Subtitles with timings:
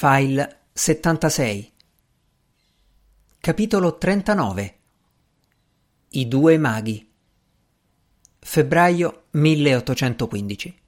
[0.00, 1.72] File 76
[3.40, 4.78] Capitolo 39
[6.10, 7.10] I due maghi.
[8.38, 10.78] Febbraio 1815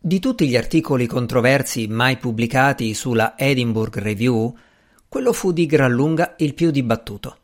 [0.00, 4.52] Di tutti gli articoli controversi mai pubblicati sulla Edinburgh Review,
[5.06, 7.38] quello fu di gran lunga il più dibattuto.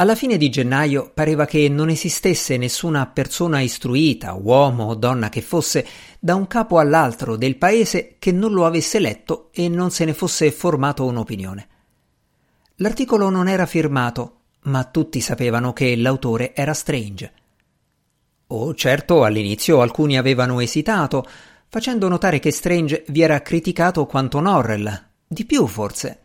[0.00, 5.42] Alla fine di gennaio pareva che non esistesse nessuna persona istruita, uomo o donna che
[5.42, 5.84] fosse,
[6.20, 10.14] da un capo all'altro del paese che non lo avesse letto e non se ne
[10.14, 11.68] fosse formato un'opinione.
[12.76, 17.32] L'articolo non era firmato, ma tutti sapevano che l'autore era Strange.
[18.46, 21.26] Oh, certo, all'inizio alcuni avevano esitato,
[21.66, 26.20] facendo notare che Strange vi era criticato quanto Norrell, di più forse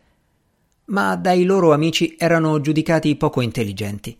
[0.86, 4.16] ma dai loro amici erano giudicati poco intelligenti.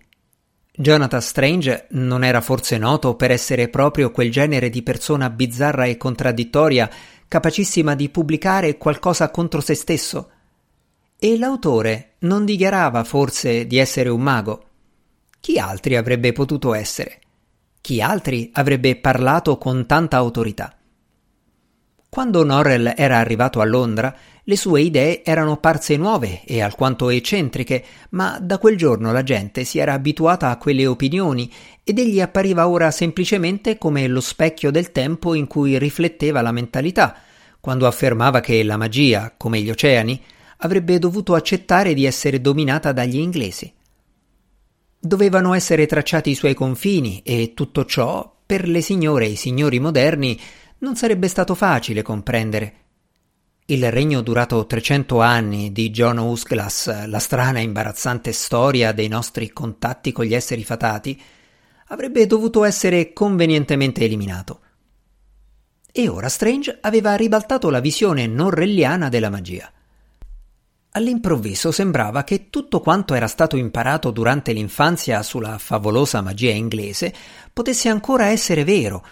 [0.77, 5.97] Jonathan Strange non era forse noto per essere proprio quel genere di persona bizzarra e
[5.97, 6.91] contraddittoria,
[7.29, 10.31] capacissima di pubblicare qualcosa contro se stesso?
[11.17, 14.65] E l'autore non dichiarava forse di essere un mago?
[15.39, 17.21] Chi altri avrebbe potuto essere?
[17.81, 20.77] Chi altri avrebbe parlato con tanta autorità?
[22.15, 27.85] Quando Norrell era arrivato a Londra, le sue idee erano parse nuove e alquanto eccentriche,
[28.11, 32.69] ma da quel giorno la gente si era abituata a quelle opinioni ed egli appariva
[32.69, 37.17] ora semplicemente come lo specchio del tempo in cui rifletteva la mentalità,
[37.59, 40.23] quando affermava che la magia, come gli oceani,
[40.59, 43.73] avrebbe dovuto accettare di essere dominata dagli inglesi.
[45.01, 49.81] Dovevano essere tracciati i suoi confini e tutto ciò, per le signore e i signori
[49.81, 50.39] moderni,
[50.85, 52.75] non sarebbe stato facile comprendere.
[53.67, 59.51] Il regno durato 300 anni di John Usglass, la strana e imbarazzante storia dei nostri
[59.51, 61.19] contatti con gli esseri fatati,
[61.87, 64.61] avrebbe dovuto essere convenientemente eliminato.
[65.91, 69.73] E ora Strange aveva ribaltato la visione norrelliana della magia.
[70.91, 77.13] All'improvviso sembrava che tutto quanto era stato imparato durante l'infanzia sulla favolosa magia inglese
[77.53, 79.05] potesse ancora essere vero,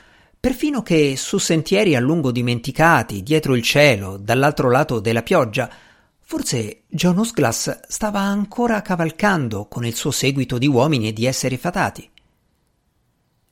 [0.43, 5.71] perfino che su sentieri a lungo dimenticati, dietro il cielo, dall'altro lato della pioggia,
[6.19, 11.57] forse John Osglass stava ancora cavalcando con il suo seguito di uomini e di esseri
[11.57, 12.11] fatati.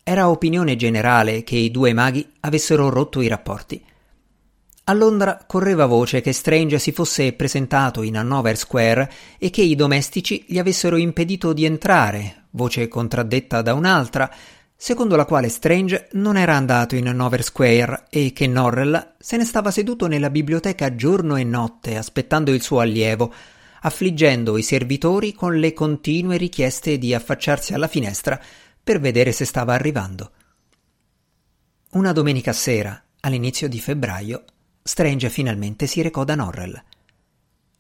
[0.03, 3.81] Era opinione generale che i due maghi avessero rotto i rapporti.
[4.83, 9.77] A Londra correva voce che Strange si fosse presentato in Hanover Square e che i
[9.77, 14.29] domestici gli avessero impedito di entrare, voce contraddetta da un'altra,
[14.83, 19.45] secondo la quale Strange non era andato in Hanover Square e che Norrell se ne
[19.45, 23.31] stava seduto nella biblioteca giorno e notte aspettando il suo allievo,
[23.83, 28.41] affliggendo i servitori con le continue richieste di affacciarsi alla finestra
[28.83, 30.31] per vedere se stava arrivando.
[31.91, 34.45] Una domenica sera, all'inizio di febbraio,
[34.83, 36.83] Strange finalmente si recò da Norrell.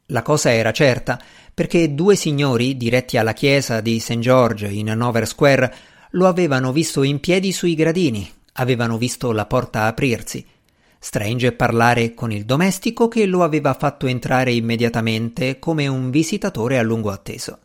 [0.09, 1.19] La cosa era certa,
[1.55, 4.19] perché due signori, diretti alla chiesa di St.
[4.19, 5.75] George in Hanover Square,
[6.11, 10.45] lo avevano visto in piedi sui gradini, avevano visto la porta aprirsi.
[10.99, 16.83] Strange parlare con il domestico che lo aveva fatto entrare immediatamente come un visitatore a
[16.83, 17.59] lungo atteso.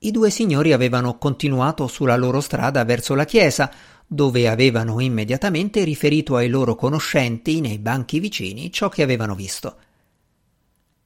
[0.00, 3.70] I due signori avevano continuato sulla loro strada verso la chiesa,
[4.06, 9.76] dove avevano immediatamente riferito ai loro conoscenti nei banchi vicini ciò che avevano visto.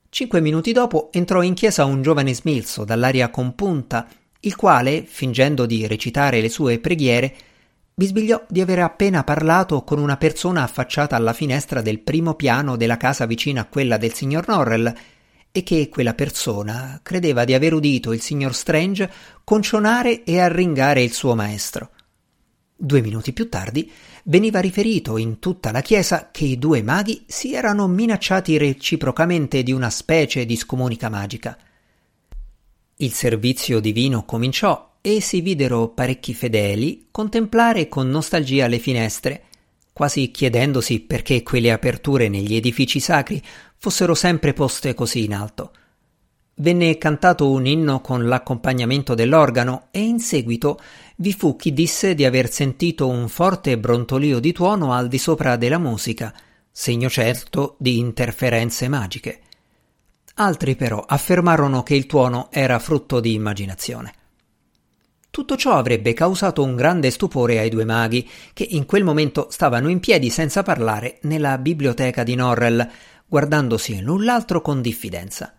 [0.09, 4.07] Cinque minuti dopo entrò in chiesa un giovane smilzo dall'aria compunta
[4.45, 7.35] il quale, fingendo di recitare le sue preghiere,
[7.95, 12.97] bisbigliò di aver appena parlato con una persona affacciata alla finestra del primo piano della
[12.97, 14.93] casa vicina a quella del signor Norrell
[15.53, 19.11] e che quella persona credeva di aver udito il signor Strange
[19.45, 21.91] concionare e arringare il suo maestro.
[22.75, 23.89] Due minuti più tardi
[24.25, 29.71] veniva riferito in tutta la chiesa che i due maghi si erano minacciati reciprocamente di
[29.71, 31.57] una specie di scomunica magica.
[33.03, 39.43] Il servizio divino cominciò e si videro parecchi fedeli contemplare con nostalgia le finestre,
[39.93, 43.43] quasi chiedendosi perché quelle aperture negli edifici sacri
[43.77, 45.73] fossero sempre poste così in alto.
[46.55, 50.79] Venne cantato un inno con l'accompagnamento dell'organo e in seguito
[51.17, 55.57] vi fu chi disse di aver sentito un forte brontolio di tuono al di sopra
[55.57, 56.33] della musica,
[56.71, 59.41] segno certo di interferenze magiche.
[60.35, 64.15] Altri però affermarono che il tuono era frutto di immaginazione.
[65.33, 69.89] Tutto ciò avrebbe causato un grande stupore ai due maghi, che in quel momento stavano
[69.89, 72.87] in piedi senza parlare nella biblioteca di Norrell,
[73.27, 75.55] guardandosi l'un l'altro con diffidenza.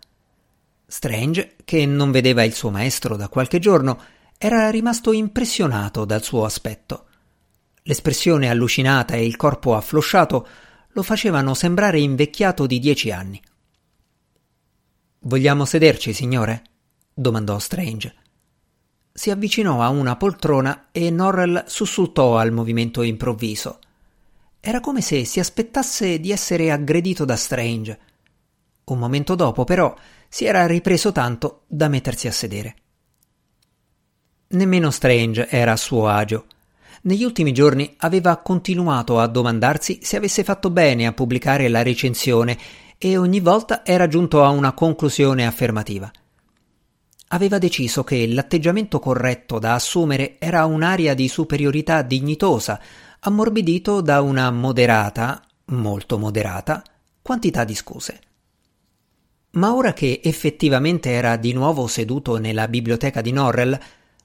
[0.85, 3.99] Strange, che non vedeva il suo maestro da qualche giorno,
[4.37, 7.05] era rimasto impressionato dal suo aspetto.
[7.83, 10.47] L'espressione allucinata e il corpo afflosciato
[10.89, 13.41] lo facevano sembrare invecchiato di dieci anni.
[15.25, 16.63] Vogliamo sederci, signore?
[17.13, 18.13] domandò Strange.
[19.13, 23.79] Si avvicinò a una poltrona e Norrell sussultò al movimento improvviso.
[24.59, 27.99] Era come se si aspettasse di essere aggredito da Strange.
[28.85, 29.95] Un momento dopo, però,
[30.27, 32.75] si era ripreso tanto da mettersi a sedere.
[34.47, 36.47] Nemmeno Strange era a suo agio.
[37.03, 42.57] Negli ultimi giorni aveva continuato a domandarsi se avesse fatto bene a pubblicare la recensione
[43.05, 46.09] e ogni volta era giunto a una conclusione affermativa.
[47.27, 52.79] Aveva deciso che l'atteggiamento corretto da assumere era un'aria di superiorità dignitosa,
[53.19, 56.81] ammorbidito da una moderata, molto moderata,
[57.21, 58.21] quantità di scuse.
[59.51, 63.77] Ma ora che effettivamente era di nuovo seduto nella biblioteca di Norrell,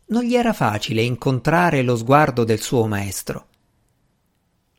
[0.06, 3.46] non gli era facile incontrare lo sguardo del suo maestro.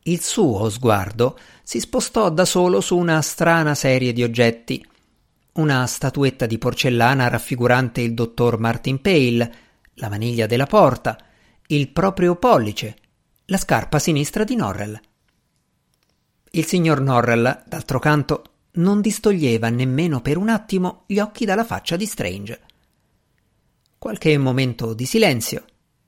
[0.04, 4.84] Il suo sguardo si spostò da solo su una strana serie di oggetti.
[5.54, 9.56] Una statuetta di porcellana raffigurante il dottor Martin Pale,
[9.96, 11.18] la maniglia della porta,
[11.68, 12.96] il proprio pollice,
[13.46, 15.00] la scarpa sinistra di Norrell.
[16.52, 18.44] Il signor Norrell, d'altro canto,
[18.74, 22.62] non distoglieva nemmeno per un attimo gli occhi dalla faccia di Strange.
[23.98, 25.66] Qualche momento di silenzio,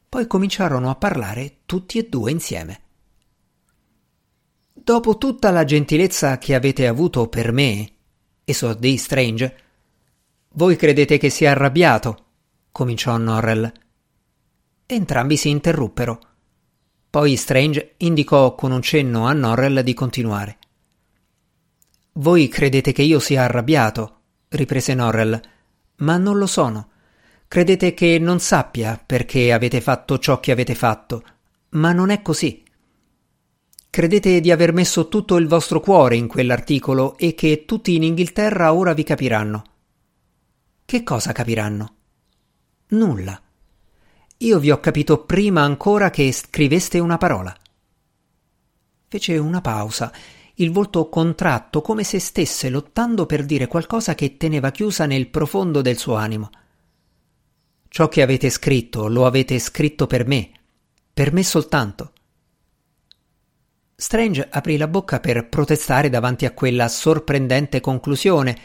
[0.07, 2.79] poi cominciarono a parlare tutti e due insieme.
[4.91, 7.89] Dopo tutta la gentilezza che avete avuto per me,
[8.43, 9.57] esordì Strange,
[10.55, 12.25] voi credete che sia arrabbiato?
[12.73, 13.71] cominciò Norrell.
[14.85, 16.19] Entrambi si interruppero.
[17.09, 20.57] Poi Strange indicò con un cenno a Norrell di continuare.
[22.15, 25.39] Voi credete che io sia arrabbiato, riprese Norrell,
[25.99, 26.89] ma non lo sono.
[27.47, 31.23] Credete che non sappia perché avete fatto ciò che avete fatto,
[31.69, 32.61] ma non è così.
[33.91, 38.73] Credete di aver messo tutto il vostro cuore in quell'articolo e che tutti in Inghilterra
[38.73, 39.63] ora vi capiranno.
[40.85, 41.95] Che cosa capiranno?
[42.88, 43.38] Nulla.
[44.38, 47.53] Io vi ho capito prima ancora che scriveste una parola.
[49.09, 50.09] Fece una pausa,
[50.55, 55.81] il volto contratto come se stesse lottando per dire qualcosa che teneva chiusa nel profondo
[55.81, 56.49] del suo animo.
[57.89, 60.49] Ciò che avete scritto lo avete scritto per me,
[61.13, 62.13] per me soltanto.
[64.01, 68.57] Strange aprì la bocca per protestare davanti a quella sorprendente conclusione,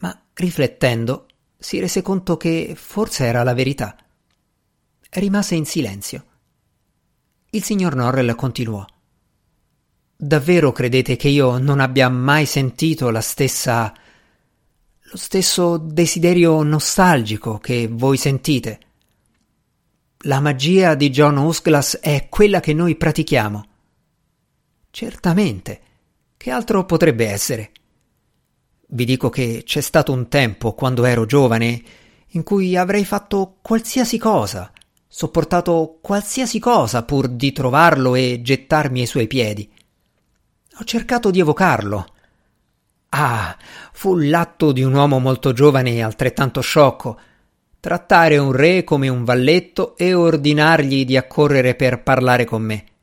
[0.00, 3.96] ma riflettendo si rese conto che forse era la verità.
[5.12, 6.24] Rimase in silenzio.
[7.48, 8.84] Il signor Norrell continuò.
[10.14, 13.94] Davvero credete che io non abbia mai sentito la stessa
[15.00, 18.80] lo stesso desiderio nostalgico che voi sentite.
[20.24, 23.68] La magia di John Usglass è quella che noi pratichiamo.
[24.96, 25.80] Certamente.
[26.38, 27.70] Che altro potrebbe essere?
[28.86, 31.82] Vi dico che c'è stato un tempo, quando ero giovane,
[32.28, 34.72] in cui avrei fatto qualsiasi cosa,
[35.06, 39.70] sopportato qualsiasi cosa pur di trovarlo e gettarmi ai suoi piedi.
[40.78, 42.06] Ho cercato di evocarlo,
[43.10, 43.54] Ah,
[43.92, 47.20] fu l'atto di un uomo molto giovane e altrettanto sciocco.
[47.80, 52.95] Trattare un re come un valletto e ordinargli di accorrere per parlare con me.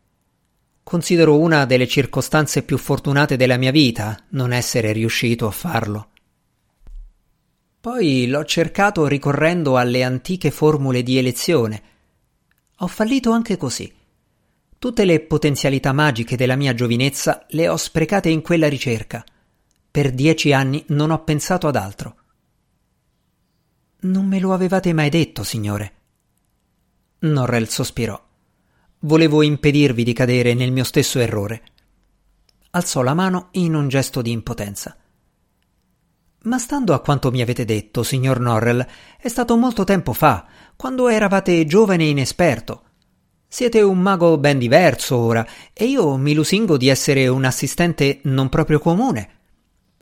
[0.83, 6.09] Considero una delle circostanze più fortunate della mia vita non essere riuscito a farlo.
[7.79, 11.81] Poi l'ho cercato ricorrendo alle antiche formule di elezione.
[12.77, 13.91] Ho fallito anche così.
[14.77, 19.23] Tutte le potenzialità magiche della mia giovinezza le ho sprecate in quella ricerca.
[19.89, 22.15] Per dieci anni non ho pensato ad altro.
[24.01, 25.93] Non me lo avevate mai detto, signore.
[27.19, 28.21] Norrell sospirò.
[29.05, 31.61] Volevo impedirvi di cadere nel mio stesso errore.
[32.71, 34.95] Alzò la mano in un gesto di impotenza.
[36.43, 38.85] Ma stando a quanto mi avete detto, signor Norrell,
[39.19, 40.45] è stato molto tempo fa,
[40.75, 42.83] quando eravate giovane e inesperto.
[43.47, 48.47] Siete un mago ben diverso ora, e io mi lusingo di essere un assistente non
[48.49, 49.41] proprio comune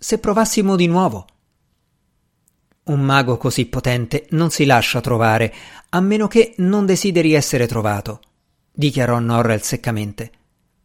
[0.01, 1.27] se provassimo di nuovo.
[2.85, 5.53] Un mago così potente non si lascia trovare,
[5.89, 8.19] a meno che non desideri essere trovato,
[8.71, 10.31] dichiarò Norrell seccamente.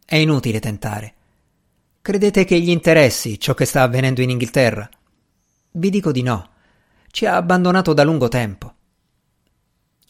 [0.05, 1.13] È inutile tentare.
[2.01, 4.89] Credete che gli interessi ciò che sta avvenendo in Inghilterra?
[5.71, 6.49] Vi dico di no.
[7.11, 8.73] Ci ha abbandonato da lungo tempo.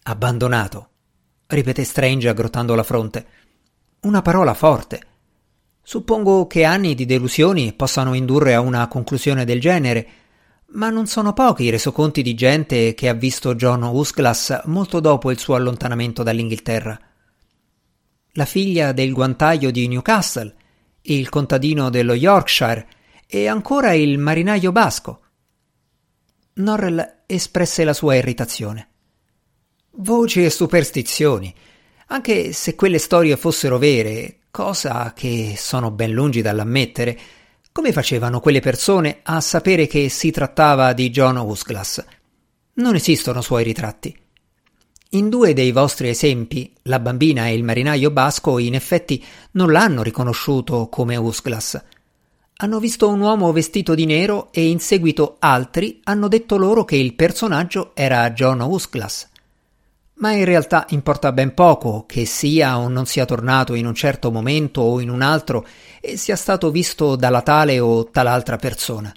[0.03, 0.89] Abbandonato,
[1.47, 3.25] ripeté Strange aggrottando la fronte.
[4.01, 5.01] Una parola forte.
[5.81, 10.07] Suppongo che anni di delusioni possano indurre a una conclusione del genere,
[10.73, 15.31] ma non sono pochi i resoconti di gente che ha visto John Usglass molto dopo
[15.31, 16.99] il suo allontanamento dall'Inghilterra.
[18.37, 20.53] La figlia del guantaio di Newcastle,
[21.01, 22.87] il contadino dello Yorkshire
[23.25, 25.21] e ancora il marinaio basco.
[26.53, 28.89] Norrell espresse la sua irritazione.
[29.89, 31.51] Voci e superstizioni.
[32.09, 37.19] Anche se quelle storie fossero vere, cosa che sono ben lungi dall'ammettere,
[37.71, 42.05] come facevano quelle persone a sapere che si trattava di John Usglass?
[42.73, 44.15] Non esistono suoi ritratti.
[45.11, 50.03] In due dei vostri esempi, la bambina e il marinaio basco in effetti non l'hanno
[50.03, 51.81] riconosciuto come Usglass.
[52.57, 56.97] Hanno visto un uomo vestito di nero e in seguito altri hanno detto loro che
[56.97, 59.27] il personaggio era John Usglass.
[60.15, 64.29] Ma in realtà importa ben poco che sia o non sia tornato in un certo
[64.29, 65.65] momento o in un altro
[66.01, 69.13] e sia stato visto dalla tale o tal'altra persona.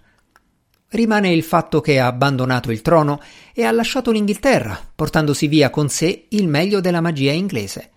[0.90, 3.20] Rimane il fatto che ha abbandonato il trono
[3.54, 7.90] e ha lasciato l'Inghilterra, portandosi via con sé il meglio della magia inglese.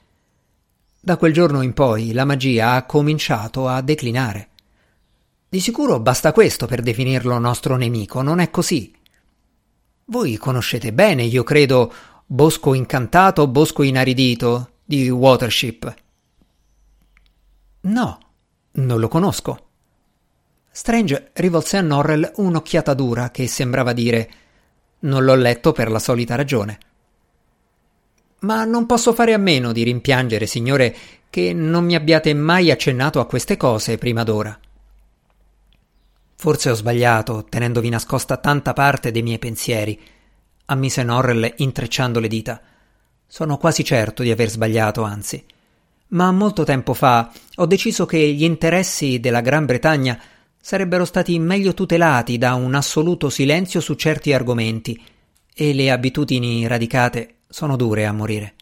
[1.00, 4.50] Da quel giorno in poi la magia ha cominciato a declinare.
[5.50, 8.94] Di sicuro basta questo per definirlo nostro nemico, non è così?
[10.06, 11.92] Voi conoscete bene, io credo,
[12.26, 15.94] Bosco incantato, bosco inaridito di Watership.
[17.82, 18.20] No,
[18.72, 19.68] non lo conosco.
[20.76, 24.32] Strange rivolse a Norrell un'occhiata dura che sembrava dire
[25.02, 26.80] non l'ho letto per la solita ragione.
[28.40, 30.96] Ma non posso fare a meno di rimpiangere, signore,
[31.30, 34.60] che non mi abbiate mai accennato a queste cose prima d'ora.
[36.36, 40.02] Forse ho sbagliato, tenendovi nascosta tanta parte dei miei pensieri,
[40.66, 42.60] ammise Norrell intrecciando le dita.
[43.28, 45.46] Sono quasi certo di aver sbagliato, anzi.
[46.08, 50.20] Ma molto tempo fa ho deciso che gli interessi della Gran Bretagna
[50.66, 54.98] sarebbero stati meglio tutelati da un assoluto silenzio su certi argomenti,
[55.54, 58.56] e le abitudini radicate sono dure a morire.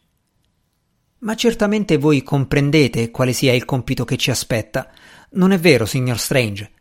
[1.19, 4.89] Ma certamente voi comprendete quale sia il compito che ci aspetta.
[5.33, 6.71] Non è vero, signor Strange?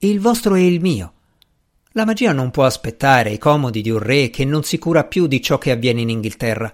[0.00, 1.14] Il vostro e il mio.
[1.92, 5.26] La magia non può aspettare i comodi di un re che non si cura più
[5.26, 6.70] di ciò che avviene in Inghilterra.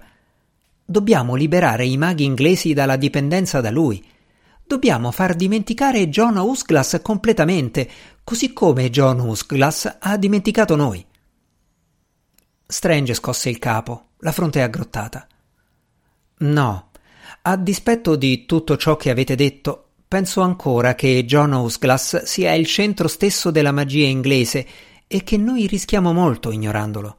[0.83, 4.03] Dobbiamo liberare i maghi inglesi dalla dipendenza da lui.
[4.67, 7.89] Dobbiamo far dimenticare John Usglass completamente,
[8.21, 11.03] così come John Usglass ha dimenticato noi.
[12.65, 15.25] Strange scosse il capo, la fronte aggrottata.
[16.39, 16.89] No,
[17.43, 22.65] a dispetto di tutto ciò che avete detto, penso ancora che John Usglass sia il
[22.65, 24.67] centro stesso della magia inglese
[25.07, 27.17] e che noi rischiamo molto ignorandolo.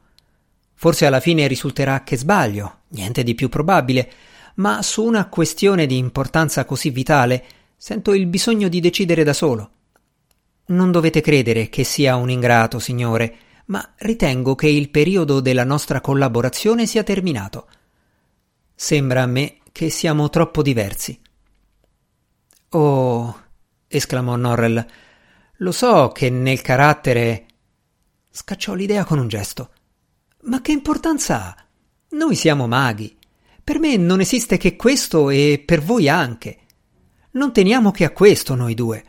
[0.75, 4.11] Forse alla fine risulterà che sbaglio, niente di più probabile,
[4.59, 9.71] ma su una questione di importanza così vitale sento il bisogno di decidere da solo.
[10.67, 16.01] Non dovete credere che sia un ingrato, signore, ma ritengo che il periodo della nostra
[16.01, 17.67] collaborazione sia terminato.
[18.75, 21.19] Sembra a me che siamo troppo diversi.
[22.69, 23.41] Oh,
[23.87, 24.85] esclamò Norrell,
[25.57, 27.45] lo so che nel carattere
[28.31, 29.71] Scacciò l'idea con un gesto.
[30.43, 31.65] Ma che importanza ha?
[32.11, 33.18] Noi siamo maghi.
[33.69, 36.57] Per me non esiste che questo e per voi anche.
[37.33, 39.03] Non teniamo che a questo noi due.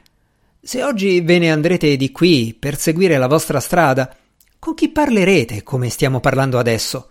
[0.60, 4.14] Se oggi ve ne andrete di qui per seguire la vostra strada,
[4.58, 7.08] con chi parlerete come stiamo parlando adesso?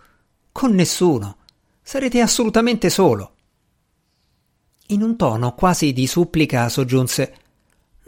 [0.52, 1.38] Con nessuno.
[1.82, 3.34] Sarete assolutamente solo.
[4.86, 7.34] In un tono quasi di supplica soggiunse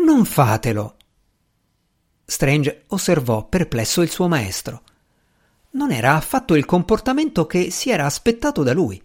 [0.04, 0.96] Non fatelo.
[2.24, 4.82] Strange osservò perplesso il suo maestro.
[5.70, 9.02] Non era affatto il comportamento che si era aspettato da lui.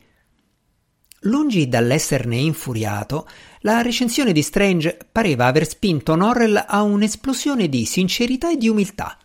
[1.21, 3.27] Lungi dall'esserne infuriato,
[3.61, 9.17] la recensione di Strange pareva aver spinto Norrell a un'esplosione di sincerità e di umiltà.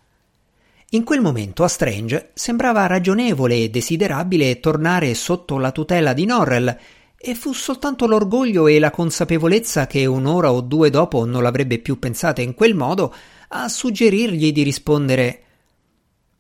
[0.91, 6.79] In quel momento a Strange sembrava ragionevole e desiderabile tornare sotto la tutela di Norrell,
[7.25, 11.99] e fu soltanto l'orgoglio e la consapevolezza che un'ora o due dopo non l'avrebbe più
[12.01, 13.15] pensata in quel modo
[13.49, 15.43] a suggerirgli di rispondere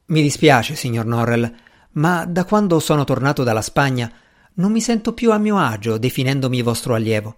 [0.06, 1.54] Mi dispiace, signor Norrell,
[1.92, 4.11] ma da quando sono tornato dalla Spagna
[4.54, 7.37] non mi sento più a mio agio definendomi vostro allievo.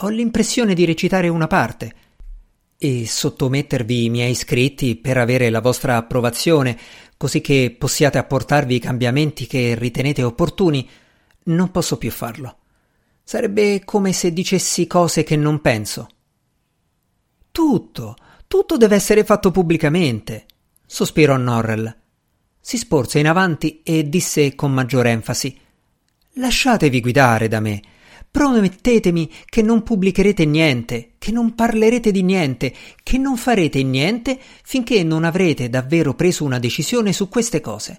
[0.00, 1.94] Ho l'impressione di recitare una parte
[2.78, 6.78] e sottomettervi i miei scritti per avere la vostra approvazione,
[7.16, 10.86] così che possiate apportarvi i cambiamenti che ritenete opportuni,
[11.44, 12.58] non posso più farlo.
[13.22, 16.08] Sarebbe come se dicessi cose che non penso.
[17.50, 18.16] Tutto,
[18.46, 20.44] tutto deve essere fatto pubblicamente,
[20.84, 21.96] sospirò Norrell.
[22.60, 25.64] Si sporse in avanti e disse con maggiore enfasi
[26.38, 27.80] Lasciatevi guidare da me.
[28.30, 35.02] Promettetemi che non pubblicherete niente, che non parlerete di niente, che non farete niente finché
[35.02, 37.98] non avrete davvero preso una decisione su queste cose.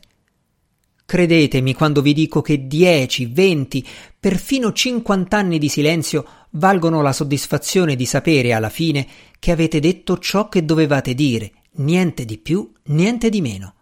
[1.04, 3.84] Credetemi quando vi dico che dieci, venti,
[4.20, 9.08] perfino cinquant'anni di silenzio valgono la soddisfazione di sapere alla fine
[9.40, 13.77] che avete detto ciò che dovevate dire, niente di più, niente di meno.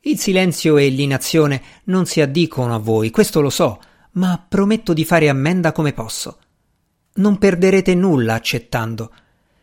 [0.00, 3.80] Il silenzio e l'inazione non si addicono a voi, questo lo so,
[4.12, 6.38] ma prometto di fare ammenda come posso.
[7.14, 9.12] Non perderete nulla accettando.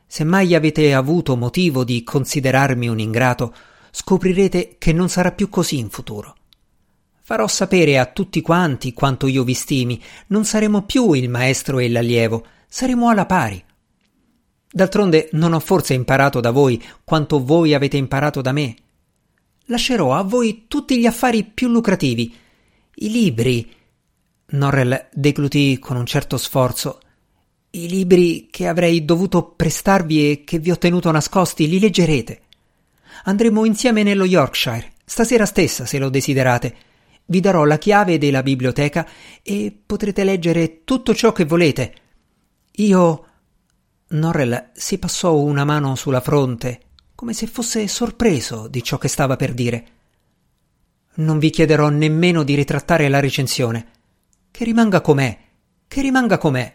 [0.06, 3.54] Se mai avete avuto motivo di considerarmi un ingrato,
[3.92, 6.36] scoprirete che non sarà più così in futuro.
[7.22, 11.89] Farò sapere a tutti quanti quanto io vi stimi, non saremo più il maestro e
[11.89, 13.63] l'allievo, saremo alla pari.
[14.70, 18.75] D'altronde non ho forse imparato da voi quanto voi avete imparato da me.
[19.65, 22.36] Lascerò a voi tutti gli affari più lucrativi.
[22.95, 23.74] I libri.
[24.48, 27.00] Norrell deglutì con un certo sforzo.
[27.72, 32.41] I libri che avrei dovuto prestarvi e che vi ho tenuto nascosti li leggerete.
[33.24, 36.75] Andremo insieme nello Yorkshire, stasera stessa, se lo desiderate.
[37.25, 39.07] Vi darò la chiave della biblioteca
[39.41, 41.95] e potrete leggere tutto ciò che volete.
[42.74, 43.25] Io.
[44.07, 46.81] Norrell si passò una mano sulla fronte,
[47.15, 49.88] come se fosse sorpreso di ciò che stava per dire.
[51.15, 53.88] Non vi chiederò nemmeno di ritrattare la recensione.
[54.51, 55.39] Che rimanga com'è,
[55.88, 56.74] che rimanga com'è.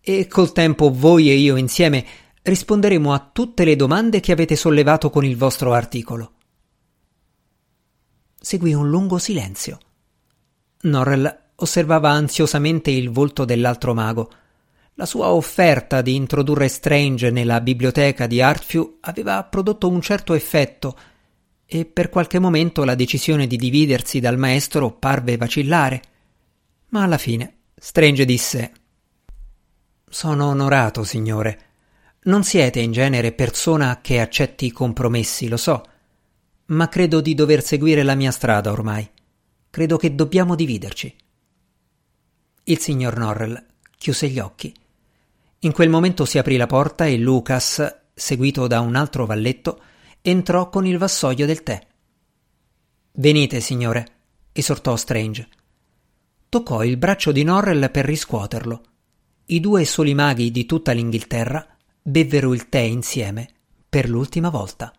[0.00, 2.06] E col tempo voi e io insieme
[2.42, 6.32] risponderemo a tutte le domande che avete sollevato con il vostro articolo.
[8.40, 9.78] Seguì un lungo silenzio.
[10.82, 14.30] Norrell osservava ansiosamente il volto dell'altro mago.
[15.00, 20.94] La sua offerta di introdurre Strange nella biblioteca di Artfew aveva prodotto un certo effetto
[21.64, 26.02] e per qualche momento la decisione di dividersi dal maestro parve vacillare.
[26.88, 28.72] Ma alla fine Strange disse
[30.06, 31.60] Sono onorato, signore.
[32.24, 35.82] Non siete in genere persona che accetti i compromessi, lo so,
[36.66, 39.08] ma credo di dover seguire la mia strada ormai.
[39.70, 41.16] Credo che dobbiamo dividerci.
[42.64, 43.64] Il signor Norrell
[43.96, 44.74] chiuse gli occhi.
[45.62, 49.82] In quel momento si aprì la porta e Lucas, seguito da un altro valletto,
[50.22, 51.86] entrò con il vassoio del tè.
[53.12, 54.06] Venite, signore,
[54.52, 55.48] esortò Strange.
[56.48, 58.82] Toccò il braccio di Norrell per riscuoterlo.
[59.46, 61.66] I due soli maghi di tutta l'Inghilterra
[62.00, 63.50] bevvero il tè insieme
[63.86, 64.90] per l'ultima volta.